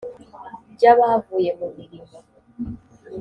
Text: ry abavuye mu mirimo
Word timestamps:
ry 0.73 0.83
abavuye 0.91 1.51
mu 1.59 1.67
mirimo 1.77 2.13